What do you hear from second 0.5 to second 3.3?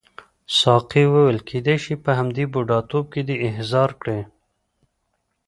ساقي وویل کیدای شي په همدې بوډاتوب کې